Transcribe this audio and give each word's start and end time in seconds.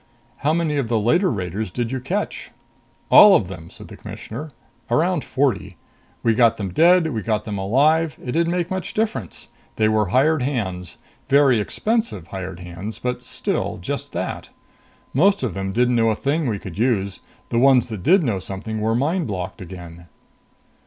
How 0.37 0.51
many 0.51 0.77
of 0.77 0.87
the 0.87 0.99
later 0.99 1.29
raiders 1.29 1.69
did 1.69 1.91
you 1.91 1.99
catch?" 1.99 2.49
"All 3.11 3.35
of 3.35 3.49
them," 3.49 3.69
said 3.69 3.87
the 3.87 3.95
Commissioner. 3.95 4.51
"Around 4.89 5.23
forty. 5.23 5.77
We 6.23 6.33
got 6.33 6.57
them 6.57 6.69
dead, 6.73 7.11
we 7.13 7.21
got 7.21 7.43
them 7.45 7.59
alive. 7.59 8.17
It 8.25 8.31
didn't 8.31 8.51
make 8.51 8.71
much 8.71 8.95
difference. 8.95 9.49
They 9.75 9.87
were 9.87 10.07
hired 10.07 10.41
hands. 10.41 10.97
Very 11.29 11.59
expensive 11.59 12.29
hired 12.29 12.61
hands, 12.61 12.97
but 12.97 13.21
still 13.21 13.77
just 13.79 14.11
that. 14.13 14.49
Most 15.13 15.43
of 15.43 15.53
them 15.53 15.71
didn't 15.71 15.97
know 15.97 16.09
a 16.09 16.15
thing 16.15 16.47
we 16.47 16.57
could 16.57 16.79
use. 16.79 17.19
The 17.49 17.59
ones 17.59 17.87
that 17.89 18.01
did 18.01 18.23
know 18.23 18.39
something 18.39 18.81
were 18.81 18.95
mind 18.95 19.27
blocked 19.27 19.61
again." 19.61 20.07